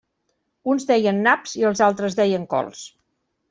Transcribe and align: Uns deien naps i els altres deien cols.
Uns 0.73 0.87
deien 0.93 1.21
naps 1.29 1.55
i 1.61 1.67
els 1.71 1.85
altres 1.91 2.21
deien 2.23 2.51
cols. 2.57 2.85